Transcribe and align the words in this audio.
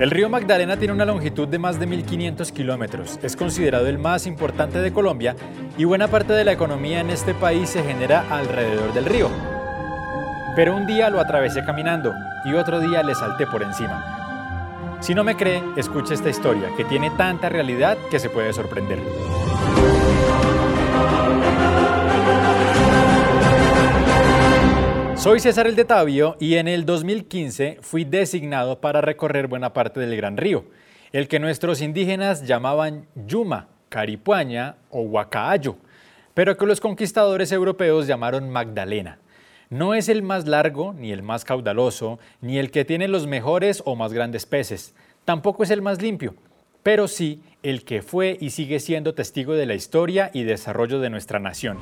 El 0.00 0.10
río 0.10 0.28
Magdalena 0.28 0.76
tiene 0.76 0.92
una 0.92 1.04
longitud 1.04 1.46
de 1.46 1.60
más 1.60 1.78
de 1.78 1.86
1.500 1.86 2.52
kilómetros, 2.52 3.20
es 3.22 3.36
considerado 3.36 3.86
el 3.86 3.98
más 3.98 4.26
importante 4.26 4.80
de 4.80 4.92
Colombia 4.92 5.36
y 5.78 5.84
buena 5.84 6.08
parte 6.08 6.32
de 6.32 6.44
la 6.44 6.50
economía 6.50 6.98
en 7.00 7.08
este 7.08 7.34
país 7.34 7.70
se 7.70 7.84
genera 7.84 8.24
alrededor 8.30 8.92
del 8.92 9.04
río. 9.04 9.30
Pero 10.56 10.74
un 10.74 10.86
día 10.86 11.08
lo 11.08 11.20
atravesé 11.20 11.64
caminando 11.64 12.12
y 12.44 12.54
otro 12.54 12.80
día 12.80 13.04
le 13.04 13.14
salté 13.14 13.46
por 13.46 13.62
encima. 13.62 14.98
Si 15.00 15.14
no 15.14 15.22
me 15.22 15.36
cree, 15.36 15.62
escuche 15.76 16.14
esta 16.14 16.30
historia, 16.30 16.70
que 16.76 16.84
tiene 16.84 17.10
tanta 17.10 17.48
realidad 17.48 17.96
que 18.10 18.18
se 18.18 18.28
puede 18.28 18.52
sorprender. 18.52 18.98
Soy 25.26 25.40
César 25.40 25.66
el 25.66 25.74
de 25.74 25.84
Tabio 25.84 26.36
y 26.38 26.54
en 26.54 26.68
el 26.68 26.86
2015 26.86 27.78
fui 27.80 28.04
designado 28.04 28.80
para 28.80 29.00
recorrer 29.00 29.48
buena 29.48 29.72
parte 29.72 29.98
del 29.98 30.16
Gran 30.16 30.36
Río, 30.36 30.66
el 31.10 31.26
que 31.26 31.40
nuestros 31.40 31.82
indígenas 31.82 32.46
llamaban 32.46 33.08
Yuma, 33.26 33.66
Caripuaña 33.88 34.76
o 34.88 35.00
Huacaayo, 35.00 35.78
pero 36.32 36.56
que 36.56 36.64
los 36.64 36.78
conquistadores 36.78 37.50
europeos 37.50 38.06
llamaron 38.06 38.50
Magdalena. 38.50 39.18
No 39.68 39.94
es 39.94 40.08
el 40.08 40.22
más 40.22 40.46
largo, 40.46 40.94
ni 40.96 41.10
el 41.10 41.24
más 41.24 41.44
caudaloso, 41.44 42.20
ni 42.40 42.58
el 42.58 42.70
que 42.70 42.84
tiene 42.84 43.08
los 43.08 43.26
mejores 43.26 43.82
o 43.84 43.96
más 43.96 44.12
grandes 44.12 44.46
peces, 44.46 44.94
tampoco 45.24 45.64
es 45.64 45.70
el 45.70 45.82
más 45.82 46.00
limpio, 46.00 46.36
pero 46.84 47.08
sí 47.08 47.42
el 47.64 47.84
que 47.84 48.00
fue 48.00 48.38
y 48.40 48.50
sigue 48.50 48.78
siendo 48.78 49.12
testigo 49.12 49.54
de 49.54 49.66
la 49.66 49.74
historia 49.74 50.30
y 50.32 50.44
desarrollo 50.44 51.00
de 51.00 51.10
nuestra 51.10 51.40
nación. 51.40 51.78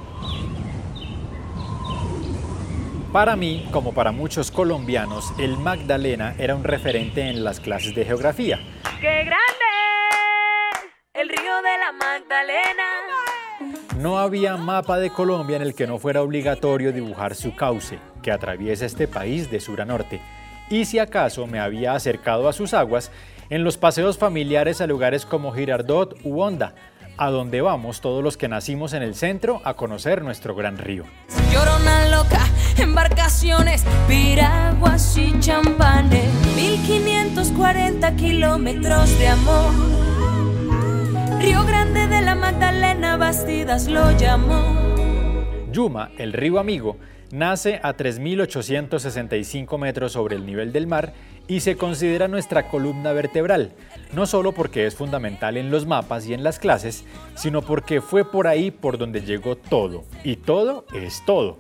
Para 3.15 3.37
mí, 3.37 3.65
como 3.71 3.95
para 3.95 4.11
muchos 4.11 4.51
colombianos, 4.51 5.33
el 5.39 5.57
Magdalena 5.57 6.35
era 6.37 6.57
un 6.57 6.65
referente 6.65 7.29
en 7.29 7.45
las 7.45 7.61
clases 7.61 7.95
de 7.95 8.05
geografía. 8.05 8.59
¡Qué 9.01 9.23
grande! 9.23 9.39
El 11.15 11.29
río 11.29 11.63
de 11.63 11.79
la 11.79 11.93
Magdalena. 11.93 12.83
No 14.01 14.19
había 14.19 14.57
mapa 14.57 14.99
de 14.99 15.11
Colombia 15.11 15.55
en 15.55 15.63
el 15.63 15.77
que 15.77 15.87
no 15.87 16.01
fuera 16.01 16.23
obligatorio 16.23 16.93
dibujar 16.93 17.37
su 17.37 17.55
cauce, 17.55 18.01
que 18.21 18.33
atraviesa 18.33 18.85
este 18.85 19.07
país 19.07 19.49
de 19.49 19.61
sur 19.61 19.81
a 19.81 19.85
norte. 19.85 20.21
Y 20.69 20.87
si 20.87 20.99
acaso 20.99 21.47
me 21.47 21.61
había 21.61 21.95
acercado 21.95 22.49
a 22.49 22.53
sus 22.53 22.75
aguas 22.75 23.13
en 23.49 23.63
los 23.63 23.77
paseos 23.77 24.19
familiares 24.19 24.81
a 24.81 24.89
lugares 24.89 25.25
como 25.25 25.53
Girardot 25.53 26.19
u 26.25 26.43
Honda, 26.43 26.75
a 27.17 27.31
donde 27.31 27.61
vamos 27.61 28.01
todos 28.01 28.25
los 28.25 28.37
que 28.37 28.49
nacimos 28.49 28.93
en 28.93 29.05
el 29.05 29.15
centro 29.15 29.61
a 29.63 29.75
conocer 29.75 30.23
nuestro 30.23 30.57
gran 30.57 30.79
río. 30.79 31.05
Llorona 31.53 32.09
loca, 32.09 32.44
embarcaciones, 32.79 33.85
piraguas 34.09 35.17
y 35.17 35.39
champanes, 35.41 36.27
1540 36.57 38.17
kilómetros 38.17 39.19
de 39.19 39.29
amor. 39.29 39.73
Río 41.41 41.65
Grande 41.65 42.07
de 42.07 42.23
la 42.23 42.35
Magdalena, 42.35 43.17
Bastidas 43.17 43.89
lo 43.89 44.17
llamó. 44.17 44.77
Yuma, 45.73 46.11
el 46.19 46.33
río 46.33 46.59
amigo, 46.59 46.97
nace 47.31 47.81
a 47.83 47.97
3.865 47.97 49.77
metros 49.79 50.13
sobre 50.13 50.37
el 50.37 50.47
nivel 50.47 50.73
del 50.73 50.87
mar 50.87 51.13
y 51.47 51.61
se 51.61 51.77
considera 51.77 52.29
nuestra 52.29 52.69
columna 52.69 53.13
vertebral, 53.13 53.73
no 54.13 54.25
solo 54.25 54.53
porque 54.53 54.87
es 54.87 54.95
fundamental 54.95 55.57
en 55.57 55.71
los 55.71 55.85
mapas 55.85 56.27
y 56.27 56.33
en 56.33 56.43
las 56.43 56.59
clases, 56.59 57.05
sino 57.35 57.61
porque 57.61 58.01
fue 58.01 58.25
por 58.25 58.47
ahí 58.47 58.71
por 58.71 58.99
donde 58.99 59.23
llegó 59.23 59.57
todo, 59.57 60.05
y 60.23 60.37
todo 60.37 60.87
es 60.95 61.23
todo. 61.27 61.59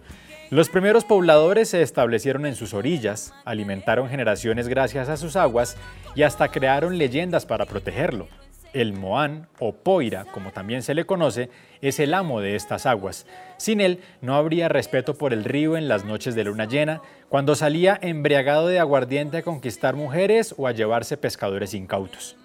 Los 0.50 0.68
primeros 0.68 1.04
pobladores 1.04 1.70
se 1.70 1.82
establecieron 1.82 2.44
en 2.44 2.54
sus 2.54 2.74
orillas, 2.74 3.32
alimentaron 3.44 4.08
generaciones 4.08 4.68
gracias 4.68 5.08
a 5.08 5.16
sus 5.16 5.36
aguas 5.36 5.76
y 6.14 6.22
hasta 6.22 6.48
crearon 6.48 6.98
leyendas 6.98 7.46
para 7.46 7.64
protegerlo. 7.64 8.28
El 8.74 8.92
Moán, 8.92 9.48
o 9.58 9.72
Poira, 9.72 10.24
como 10.26 10.50
también 10.50 10.82
se 10.82 10.94
le 10.94 11.06
conoce, 11.06 11.48
es 11.80 11.98
el 11.98 12.12
amo 12.12 12.40
de 12.40 12.56
estas 12.56 12.86
aguas. 12.86 13.24
Sin 13.56 13.80
él 13.80 14.00
no 14.20 14.34
habría 14.34 14.68
respeto 14.68 15.14
por 15.14 15.32
el 15.32 15.44
río 15.44 15.76
en 15.76 15.88
las 15.88 16.04
noches 16.04 16.34
de 16.34 16.44
luna 16.44 16.66
llena, 16.66 17.00
cuando 17.28 17.54
salía 17.54 17.98
embriagado 18.02 18.66
de 18.66 18.80
aguardiente 18.80 19.38
a 19.38 19.42
conquistar 19.42 19.94
mujeres 19.94 20.54
o 20.58 20.66
a 20.66 20.72
llevarse 20.72 21.16
pescadores 21.16 21.72
incautos. 21.72 22.36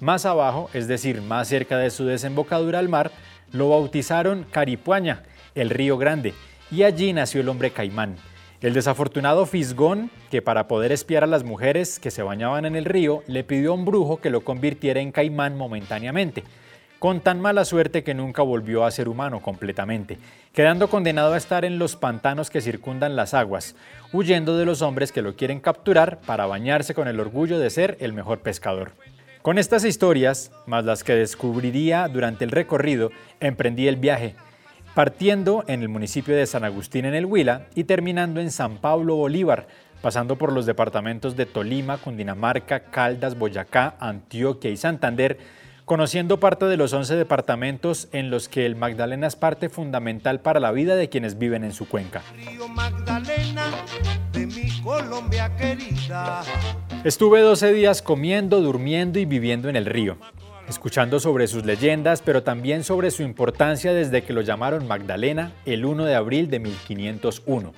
Más 0.00 0.24
abajo, 0.24 0.70
es 0.72 0.88
decir, 0.88 1.20
más 1.20 1.48
cerca 1.48 1.78
de 1.78 1.90
su 1.90 2.04
desembocadura 2.06 2.78
al 2.78 2.88
mar, 2.88 3.10
lo 3.52 3.68
bautizaron 3.68 4.46
Caripuaña, 4.50 5.22
el 5.54 5.70
río 5.70 5.98
grande, 5.98 6.32
y 6.70 6.82
allí 6.82 7.12
nació 7.12 7.40
el 7.40 7.48
hombre 7.48 7.70
caimán, 7.70 8.16
el 8.60 8.72
desafortunado 8.72 9.44
Fisgón, 9.44 10.10
que 10.30 10.40
para 10.40 10.68
poder 10.68 10.90
espiar 10.90 11.22
a 11.22 11.26
las 11.26 11.44
mujeres 11.44 11.98
que 11.98 12.10
se 12.10 12.22
bañaban 12.22 12.64
en 12.64 12.76
el 12.76 12.86
río, 12.86 13.22
le 13.26 13.44
pidió 13.44 13.72
a 13.72 13.74
un 13.74 13.84
brujo 13.84 14.16
que 14.22 14.30
lo 14.30 14.40
convirtiera 14.40 15.00
en 15.00 15.12
caimán 15.12 15.54
momentáneamente, 15.56 16.44
con 16.98 17.20
tan 17.20 17.42
mala 17.42 17.66
suerte 17.66 18.02
que 18.02 18.14
nunca 18.14 18.40
volvió 18.40 18.84
a 18.86 18.90
ser 18.90 19.10
humano 19.10 19.42
completamente, 19.42 20.16
quedando 20.54 20.88
condenado 20.88 21.34
a 21.34 21.36
estar 21.36 21.66
en 21.66 21.78
los 21.78 21.96
pantanos 21.96 22.48
que 22.48 22.62
circundan 22.62 23.16
las 23.16 23.34
aguas, 23.34 23.76
huyendo 24.14 24.56
de 24.56 24.64
los 24.64 24.80
hombres 24.80 25.12
que 25.12 25.20
lo 25.20 25.36
quieren 25.36 25.60
capturar 25.60 26.20
para 26.22 26.46
bañarse 26.46 26.94
con 26.94 27.06
el 27.06 27.20
orgullo 27.20 27.58
de 27.58 27.68
ser 27.68 27.98
el 28.00 28.14
mejor 28.14 28.38
pescador. 28.38 28.92
Con 29.42 29.58
estas 29.58 29.84
historias, 29.84 30.52
más 30.64 30.86
las 30.86 31.04
que 31.04 31.12
descubriría 31.12 32.08
durante 32.08 32.46
el 32.46 32.50
recorrido, 32.50 33.10
emprendí 33.40 33.88
el 33.88 33.96
viaje 33.96 34.36
partiendo 34.94 35.64
en 35.66 35.82
el 35.82 35.88
municipio 35.88 36.36
de 36.36 36.46
San 36.46 36.64
Agustín 36.64 37.04
en 37.04 37.14
el 37.14 37.26
Huila 37.26 37.66
y 37.74 37.84
terminando 37.84 38.40
en 38.40 38.50
San 38.50 38.78
Pablo 38.78 39.16
Bolívar, 39.16 39.66
pasando 40.00 40.36
por 40.36 40.52
los 40.52 40.66
departamentos 40.66 41.36
de 41.36 41.46
Tolima, 41.46 41.98
Cundinamarca, 41.98 42.84
Caldas, 42.90 43.36
Boyacá, 43.36 43.96
Antioquia 43.98 44.70
y 44.70 44.76
Santander, 44.76 45.38
conociendo 45.84 46.38
parte 46.38 46.66
de 46.66 46.76
los 46.76 46.92
11 46.92 47.16
departamentos 47.16 48.08
en 48.12 48.30
los 48.30 48.48
que 48.48 48.66
el 48.66 48.76
Magdalena 48.76 49.26
es 49.26 49.36
parte 49.36 49.68
fundamental 49.68 50.40
para 50.40 50.60
la 50.60 50.70
vida 50.70 50.94
de 50.94 51.08
quienes 51.08 51.38
viven 51.38 51.64
en 51.64 51.72
su 51.72 51.88
cuenca. 51.88 52.22
Estuve 57.02 57.40
12 57.40 57.72
días 57.72 58.00
comiendo, 58.00 58.60
durmiendo 58.60 59.18
y 59.18 59.24
viviendo 59.24 59.68
en 59.68 59.76
el 59.76 59.86
río 59.86 60.16
escuchando 60.68 61.20
sobre 61.20 61.46
sus 61.46 61.64
leyendas, 61.64 62.22
pero 62.22 62.42
también 62.42 62.84
sobre 62.84 63.10
su 63.10 63.22
importancia 63.22 63.92
desde 63.92 64.22
que 64.22 64.32
lo 64.32 64.40
llamaron 64.40 64.88
Magdalena 64.88 65.52
el 65.64 65.84
1 65.84 66.04
de 66.04 66.14
abril 66.14 66.50
de 66.50 66.60
1501, 66.60 67.72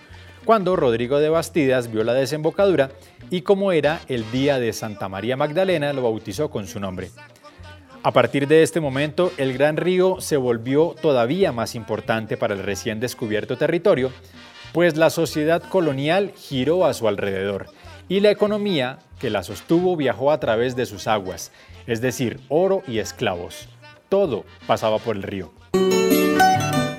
cuando 0.45 0.77
Rodrigo 0.77 1.19
de 1.19 1.29
Bastidas 1.29 1.91
vio 1.91 2.05
la 2.05 2.15
desembocadura 2.15 2.91
y 3.31 3.43
como 3.43 3.73
era 3.73 4.01
el 4.09 4.31
día 4.31 4.59
de 4.59 4.73
Santa 4.73 5.09
María 5.09 5.37
Magdalena, 5.37 5.93
lo 5.93 6.03
bautizó 6.03 6.51
con 6.51 6.67
su 6.67 6.79
nombre. 6.79 7.11
A 8.03 8.13
partir 8.13 8.47
de 8.47 8.63
este 8.63 8.81
momento, 8.81 9.33
el 9.37 9.53
Gran 9.53 9.77
Río 9.77 10.21
se 10.21 10.37
volvió 10.37 10.95
todavía 11.03 11.51
más 11.51 11.75
importante 11.75 12.37
para 12.37 12.55
el 12.55 12.63
recién 12.63 13.01
descubierto 13.01 13.57
territorio, 13.57 14.13
pues 14.73 14.97
la 14.97 15.11
sociedad 15.11 15.63
colonial 15.63 16.33
giró 16.37 16.85
a 16.85 16.95
su 16.95 17.09
alrededor 17.09 17.67
y 18.09 18.21
la 18.21 18.31
economía 18.31 18.99
que 19.19 19.31
la 19.31 19.43
sostuvo 19.43 19.97
viajó 19.97 20.31
a 20.31 20.41
través 20.41 20.77
de 20.77 20.87
sus 20.87 21.07
aguas, 21.07 21.53
es 21.87 22.01
decir, 22.01 22.41
oro 22.49 22.83
y 22.87 22.99
esclavos. 22.99 23.69
Todo 24.09 24.45
pasaba 24.67 24.99
por 24.99 25.17
el 25.17 25.23
río. 25.23 25.51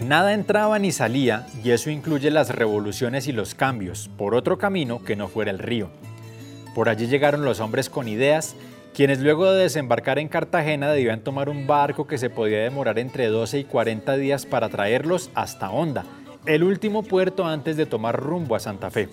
Nada 0.05 0.33
entraba 0.33 0.79
ni 0.79 0.91
salía, 0.91 1.47
y 1.63 1.71
eso 1.71 1.89
incluye 1.89 2.31
las 2.31 2.49
revoluciones 2.49 3.27
y 3.27 3.33
los 3.33 3.55
cambios, 3.55 4.09
por 4.17 4.35
otro 4.35 4.57
camino 4.57 5.03
que 5.03 5.15
no 5.15 5.27
fuera 5.27 5.51
el 5.51 5.59
río. 5.59 5.89
Por 6.73 6.89
allí 6.89 7.07
llegaron 7.07 7.43
los 7.43 7.59
hombres 7.59 7.89
con 7.89 8.07
ideas, 8.07 8.55
quienes 8.93 9.19
luego 9.19 9.51
de 9.51 9.63
desembarcar 9.63 10.17
en 10.17 10.27
Cartagena 10.27 10.91
debían 10.91 11.21
tomar 11.21 11.49
un 11.49 11.67
barco 11.67 12.07
que 12.07 12.17
se 12.17 12.29
podía 12.29 12.59
demorar 12.59 12.99
entre 12.99 13.27
12 13.27 13.59
y 13.59 13.63
40 13.63 14.15
días 14.17 14.45
para 14.45 14.69
traerlos 14.69 15.29
hasta 15.35 15.69
Honda, 15.69 16.05
el 16.45 16.63
último 16.63 17.03
puerto 17.03 17.45
antes 17.45 17.75
de 17.77 17.85
tomar 17.85 18.17
rumbo 18.17 18.55
a 18.55 18.59
Santa 18.59 18.89
Fe. 18.89 19.09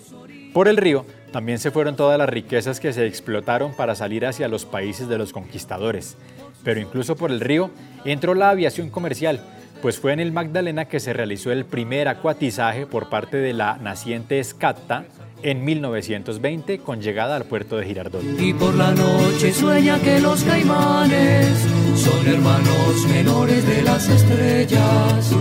Por 0.55 0.69
el 0.69 0.77
río 0.77 1.05
también 1.33 1.59
se 1.59 1.69
fueron 1.69 1.97
todas 1.97 2.17
las 2.17 2.29
riquezas 2.29 2.79
que 2.79 2.93
se 2.93 3.05
explotaron 3.05 3.73
para 3.75 3.93
salir 3.93 4.25
hacia 4.25 4.47
los 4.47 4.63
países 4.63 5.09
de 5.09 5.17
los 5.17 5.33
conquistadores. 5.33 6.15
Pero 6.63 6.79
incluso 6.79 7.17
por 7.17 7.29
el 7.29 7.41
río 7.41 7.71
entró 8.05 8.33
la 8.35 8.51
aviación 8.51 8.89
comercial, 8.89 9.41
pues 9.81 9.99
fue 9.99 10.13
en 10.13 10.21
el 10.21 10.31
Magdalena 10.31 10.85
que 10.85 11.01
se 11.01 11.11
realizó 11.11 11.51
el 11.51 11.65
primer 11.65 12.07
acuatizaje 12.07 12.85
por 12.87 13.09
parte 13.09 13.35
de 13.35 13.51
la 13.51 13.75
naciente 13.79 14.39
Escata 14.39 15.03
en 15.43 15.65
1920 15.65 16.77
con 16.79 17.01
llegada 17.01 17.35
al 17.35 17.43
puerto 17.43 17.75
de 17.75 17.87
Girardot. 17.87 18.23
Y 18.39 18.53
por 18.53 18.75
la 18.75 18.91
noche 18.91 19.51
sueña 19.51 19.99
que 19.99 20.21
los 20.21 20.41
caimanes 20.45 21.49
son 21.97 22.25
hermanos 22.27 23.05
menores 23.09 23.67
de 23.67 23.81
las 23.81 24.07
estrellas. 24.07 25.35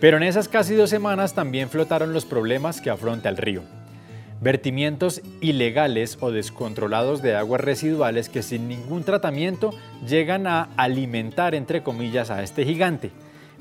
Pero 0.00 0.16
en 0.16 0.22
esas 0.22 0.48
casi 0.48 0.74
dos 0.74 0.88
semanas 0.88 1.34
también 1.34 1.68
flotaron 1.68 2.14
los 2.14 2.24
problemas 2.24 2.80
que 2.80 2.88
afronta 2.88 3.28
el 3.28 3.36
río 3.36 3.62
vertimientos 4.40 5.22
ilegales 5.40 6.18
o 6.20 6.30
descontrolados 6.30 7.22
de 7.22 7.34
aguas 7.34 7.60
residuales 7.60 8.28
que 8.28 8.42
sin 8.42 8.68
ningún 8.68 9.04
tratamiento 9.04 9.70
llegan 10.06 10.46
a 10.46 10.68
alimentar, 10.76 11.54
entre 11.54 11.82
comillas, 11.82 12.30
a 12.30 12.42
este 12.42 12.64
gigante. 12.64 13.10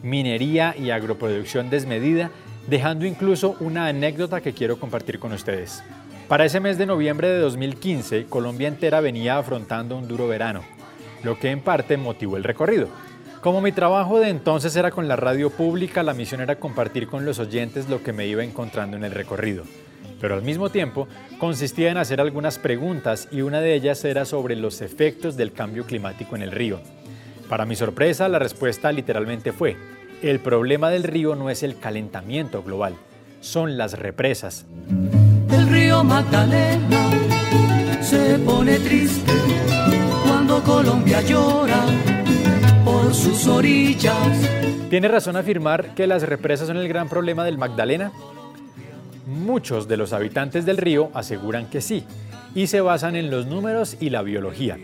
Minería 0.01 0.75
y 0.77 0.89
agroproducción 0.89 1.69
desmedida, 1.69 2.31
dejando 2.67 3.05
incluso 3.05 3.55
una 3.59 3.87
anécdota 3.87 4.41
que 4.41 4.53
quiero 4.53 4.79
compartir 4.79 5.19
con 5.19 5.31
ustedes. 5.31 5.83
Para 6.27 6.45
ese 6.45 6.59
mes 6.59 6.77
de 6.77 6.85
noviembre 6.85 7.27
de 7.27 7.39
2015, 7.39 8.25
Colombia 8.25 8.67
entera 8.67 9.01
venía 9.01 9.37
afrontando 9.37 9.97
un 9.97 10.07
duro 10.07 10.27
verano, 10.27 10.61
lo 11.23 11.37
que 11.37 11.51
en 11.51 11.61
parte 11.61 11.97
motivó 11.97 12.37
el 12.37 12.43
recorrido. 12.43 12.87
Como 13.41 13.59
mi 13.59 13.73
trabajo 13.73 14.19
de 14.19 14.29
entonces 14.29 14.73
era 14.77 14.91
con 14.91 15.09
la 15.09 15.17
radio 15.17 15.49
pública, 15.49 16.01
la 16.01 16.13
misión 16.13 16.39
era 16.39 16.55
compartir 16.55 17.07
con 17.07 17.25
los 17.25 17.39
oyentes 17.39 17.89
lo 17.89 18.01
que 18.01 18.13
me 18.13 18.25
iba 18.25 18.43
encontrando 18.43 18.95
en 18.95 19.03
el 19.03 19.11
recorrido. 19.11 19.63
Pero 20.19 20.35
al 20.35 20.41
mismo 20.41 20.69
tiempo 20.69 21.07
consistía 21.39 21.91
en 21.91 21.97
hacer 21.97 22.21
algunas 22.21 22.59
preguntas 22.59 23.27
y 23.31 23.41
una 23.41 23.61
de 23.61 23.73
ellas 23.73 24.03
era 24.05 24.25
sobre 24.25 24.55
los 24.55 24.81
efectos 24.81 25.35
del 25.35 25.51
cambio 25.51 25.85
climático 25.85 26.35
en 26.35 26.43
el 26.43 26.51
río. 26.51 26.79
Para 27.49 27.65
mi 27.65 27.75
sorpresa, 27.75 28.27
la 28.29 28.39
respuesta 28.39 28.91
literalmente 28.91 29.51
fue, 29.51 29.75
el 30.21 30.39
problema 30.39 30.89
del 30.89 31.03
río 31.03 31.35
no 31.35 31.49
es 31.49 31.63
el 31.63 31.77
calentamiento 31.77 32.63
global, 32.63 32.95
son 33.41 33.77
las 33.77 33.99
represas. 33.99 34.65
El 35.51 35.67
río 35.67 36.03
Magdalena 36.03 37.11
se 38.01 38.39
pone 38.39 38.79
triste 38.79 39.33
cuando 40.25 40.63
Colombia 40.63 41.21
llora 41.21 41.83
sus 43.13 43.45
orillas. 43.47 44.49
¿Tiene 44.89 45.07
razón 45.07 45.35
afirmar 45.35 45.93
que 45.93 46.07
las 46.07 46.23
represas 46.23 46.67
son 46.67 46.77
el 46.77 46.87
gran 46.87 47.09
problema 47.09 47.43
del 47.43 47.57
Magdalena? 47.57 48.11
Muchos 49.25 49.87
de 49.87 49.97
los 49.97 50.11
habitantes 50.11 50.65
del 50.65 50.77
río 50.77 51.09
aseguran 51.13 51.69
que 51.69 51.81
sí, 51.81 52.05
y 52.55 52.67
se 52.67 52.81
basan 52.81 53.15
en 53.15 53.31
los 53.31 53.45
números 53.45 53.97
y 53.99 54.09
la 54.09 54.21
biología. 54.21 54.77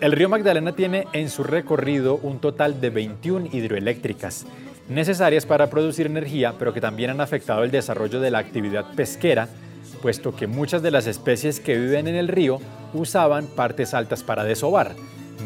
El 0.00 0.12
río 0.12 0.28
Magdalena 0.28 0.72
tiene 0.72 1.06
en 1.12 1.30
su 1.30 1.42
recorrido 1.42 2.16
un 2.22 2.38
total 2.38 2.80
de 2.80 2.90
21 2.90 3.48
hidroeléctricas, 3.52 4.46
necesarias 4.88 5.46
para 5.46 5.68
producir 5.68 6.06
energía, 6.06 6.54
pero 6.58 6.72
que 6.72 6.80
también 6.80 7.10
han 7.10 7.20
afectado 7.20 7.64
el 7.64 7.70
desarrollo 7.70 8.20
de 8.20 8.30
la 8.30 8.38
actividad 8.38 8.84
pesquera, 8.94 9.48
puesto 10.02 10.34
que 10.34 10.46
muchas 10.46 10.82
de 10.82 10.90
las 10.90 11.06
especies 11.06 11.60
que 11.60 11.78
viven 11.78 12.08
en 12.08 12.16
el 12.16 12.28
río 12.28 12.60
usaban 12.94 13.46
partes 13.46 13.94
altas 13.94 14.22
para 14.22 14.44
desovar, 14.44 14.92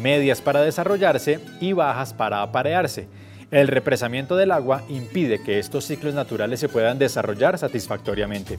medias 0.01 0.41
para 0.41 0.61
desarrollarse 0.61 1.39
y 1.59 1.73
bajas 1.73 2.13
para 2.13 2.41
aparearse. 2.41 3.07
El 3.51 3.67
represamiento 3.67 4.37
del 4.37 4.49
agua 4.53 4.83
impide 4.87 5.43
que 5.43 5.59
estos 5.59 5.83
ciclos 5.83 6.13
naturales 6.13 6.61
se 6.61 6.69
puedan 6.69 6.97
desarrollar 6.97 7.57
satisfactoriamente. 7.57 8.55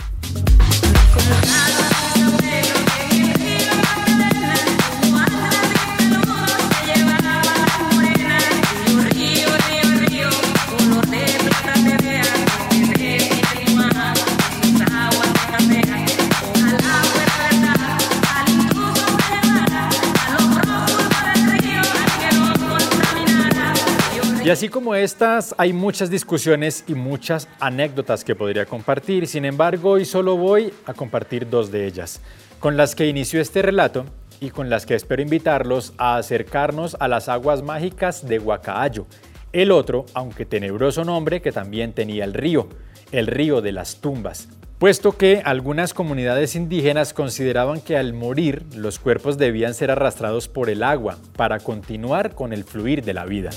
Y 24.45 24.51
así 24.51 24.69
como 24.69 24.97
estas, 24.97 25.55
hay 25.57 25.73
muchas 25.73 26.11
discusiones 26.11 26.83
y 26.89 26.95
muchas 26.95 27.47
anécdotas 27.61 28.25
que 28.25 28.35
podría 28.35 28.67
compartir. 28.67 29.29
Sin 29.29 29.45
embargo, 29.45 29.91
hoy 29.91 30.05
solo 30.05 30.37
voy 30.37 30.75
a 30.85 30.95
compartir 30.95 31.49
dos 31.49 31.71
de 31.71 31.87
ellas, 31.87 32.21
con 32.59 32.77
las 32.77 32.97
que 32.97 33.07
inició 33.07 33.41
este 33.41 33.63
relato 33.63 34.05
y 34.41 34.51
con 34.51 34.69
las 34.69 34.85
que 34.85 34.97
espero 34.97 35.23
invitarlos 35.23 35.93
a 35.97 36.17
acercarnos 36.17 36.97
a 36.99 37.07
las 37.07 37.29
aguas 37.29 37.63
mágicas 37.63 38.27
de 38.27 38.41
Huacaayo, 38.41 39.07
el 39.53 39.71
otro, 39.71 40.07
aunque 40.13 40.45
tenebroso 40.45 41.05
nombre 41.05 41.41
que 41.41 41.53
también 41.53 41.93
tenía 41.93 42.25
el 42.25 42.35
río, 42.35 42.69
el 43.13 43.29
río 43.29 43.61
de 43.61 43.71
las 43.71 44.01
tumbas, 44.01 44.49
puesto 44.81 45.17
que 45.17 45.43
algunas 45.45 45.95
comunidades 45.95 46.57
indígenas 46.57 47.15
consideraban 47.15 47.81
que 47.81 47.97
al 47.97 48.13
morir 48.13 48.65
los 48.75 48.99
cuerpos 48.99 49.39
debían 49.39 49.75
ser 49.75 49.93
arrastrados 49.93 50.49
por 50.49 50.69
el 50.69 50.83
agua 50.83 51.19
para 51.37 51.61
continuar 51.61 52.35
con 52.35 52.53
el 52.53 52.65
fluir 52.65 53.05
de 53.05 53.15
la 53.15 53.25
vida. 53.25 53.51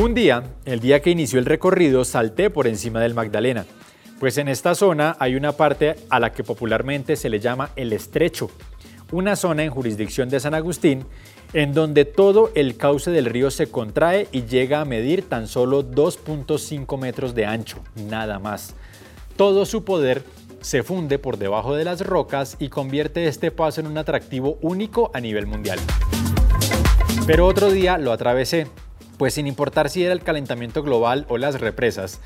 Un 0.00 0.14
día, 0.14 0.44
el 0.64 0.80
día 0.80 1.02
que 1.02 1.10
inició 1.10 1.38
el 1.38 1.44
recorrido, 1.44 2.06
salté 2.06 2.48
por 2.48 2.66
encima 2.66 3.00
del 3.00 3.12
Magdalena, 3.12 3.66
pues 4.18 4.38
en 4.38 4.48
esta 4.48 4.74
zona 4.74 5.14
hay 5.20 5.36
una 5.36 5.52
parte 5.52 5.94
a 6.08 6.18
la 6.18 6.32
que 6.32 6.42
popularmente 6.42 7.16
se 7.16 7.28
le 7.28 7.38
llama 7.38 7.68
el 7.76 7.92
Estrecho, 7.92 8.50
una 9.12 9.36
zona 9.36 9.62
en 9.62 9.70
jurisdicción 9.70 10.30
de 10.30 10.40
San 10.40 10.54
Agustín 10.54 11.04
en 11.52 11.74
donde 11.74 12.06
todo 12.06 12.50
el 12.54 12.78
cauce 12.78 13.10
del 13.10 13.26
río 13.26 13.50
se 13.50 13.66
contrae 13.66 14.26
y 14.32 14.44
llega 14.44 14.80
a 14.80 14.86
medir 14.86 15.28
tan 15.28 15.46
solo 15.46 15.84
2.5 15.84 16.98
metros 16.98 17.34
de 17.34 17.44
ancho, 17.44 17.80
nada 17.94 18.38
más. 18.38 18.74
Todo 19.36 19.66
su 19.66 19.84
poder 19.84 20.24
se 20.62 20.82
funde 20.82 21.18
por 21.18 21.36
debajo 21.36 21.76
de 21.76 21.84
las 21.84 22.00
rocas 22.00 22.56
y 22.58 22.70
convierte 22.70 23.26
este 23.26 23.50
paso 23.50 23.82
en 23.82 23.86
un 23.86 23.98
atractivo 23.98 24.56
único 24.62 25.10
a 25.12 25.20
nivel 25.20 25.46
mundial. 25.46 25.78
Pero 27.26 27.46
otro 27.46 27.70
día 27.70 27.98
lo 27.98 28.12
atravesé 28.12 28.66
pues 29.20 29.34
sin 29.34 29.46
importar 29.46 29.90
si 29.90 30.02
era 30.02 30.14
el 30.14 30.22
calentamiento 30.22 30.82
global 30.82 31.26
o 31.28 31.36
las 31.36 31.60
represas, 31.60 32.20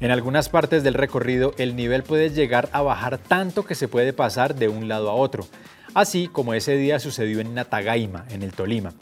en 0.00 0.10
algunas 0.10 0.48
partes 0.48 0.82
del 0.82 0.94
recorrido 0.94 1.52
el 1.58 1.76
nivel 1.76 2.02
puede 2.02 2.30
llegar 2.30 2.70
a 2.72 2.80
bajar 2.80 3.18
tanto 3.18 3.66
que 3.66 3.74
se 3.74 3.86
puede 3.86 4.14
pasar 4.14 4.54
de 4.54 4.68
un 4.68 4.88
lado 4.88 5.10
a 5.10 5.12
otro, 5.12 5.46
así 5.92 6.26
como 6.26 6.54
ese 6.54 6.78
día 6.78 7.00
sucedió 7.00 7.40
en 7.40 7.52
Natagaima, 7.52 8.24
en 8.30 8.42
el 8.42 8.54
Tolima. 8.54 8.94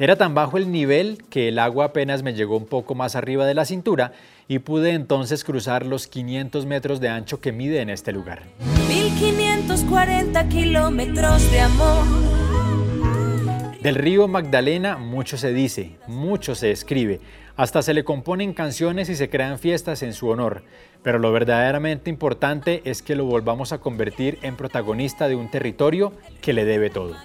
Era 0.00 0.16
tan 0.16 0.34
bajo 0.34 0.58
el 0.58 0.72
nivel 0.72 1.22
que 1.30 1.46
el 1.46 1.60
agua 1.60 1.84
apenas 1.84 2.24
me 2.24 2.34
llegó 2.34 2.56
un 2.56 2.66
poco 2.66 2.96
más 2.96 3.14
arriba 3.14 3.46
de 3.46 3.54
la 3.54 3.66
cintura 3.66 4.10
y 4.48 4.58
pude 4.58 4.90
entonces 4.90 5.44
cruzar 5.44 5.86
los 5.86 6.08
500 6.08 6.66
metros 6.66 6.98
de 6.98 7.08
ancho 7.08 7.40
que 7.40 7.52
mide 7.52 7.82
en 7.82 7.90
este 7.90 8.10
lugar. 8.10 8.42
1540 8.88 10.48
kilómetros 10.48 11.52
de 11.52 11.60
amor 11.60 12.29
del 13.82 13.94
río 13.94 14.28
Magdalena 14.28 14.98
mucho 14.98 15.38
se 15.38 15.52
dice, 15.52 15.96
mucho 16.06 16.54
se 16.54 16.70
escribe, 16.70 17.20
hasta 17.56 17.82
se 17.82 17.94
le 17.94 18.04
componen 18.04 18.52
canciones 18.52 19.08
y 19.08 19.16
se 19.16 19.30
crean 19.30 19.58
fiestas 19.58 20.02
en 20.02 20.12
su 20.12 20.28
honor, 20.28 20.62
pero 21.02 21.18
lo 21.18 21.32
verdaderamente 21.32 22.10
importante 22.10 22.82
es 22.84 23.02
que 23.02 23.14
lo 23.14 23.24
volvamos 23.24 23.72
a 23.72 23.78
convertir 23.78 24.38
en 24.42 24.56
protagonista 24.56 25.28
de 25.28 25.36
un 25.36 25.50
territorio 25.50 26.12
que 26.42 26.52
le 26.52 26.64
debe 26.64 26.90
todo. 26.90 27.16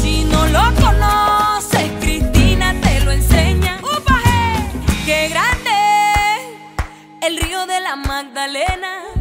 Si 0.00 0.24
no 0.24 0.46
lo 0.46 0.62
conoces, 0.80 1.90
Cristina 2.00 2.74
te 2.80 3.04
lo 3.04 3.12
enseña. 3.12 3.80
¡Qué 5.04 5.28
grande! 5.28 5.70
El 7.22 7.36
río 7.36 7.66
de 7.66 7.80
la 7.80 7.96
Magdalena 7.96 9.15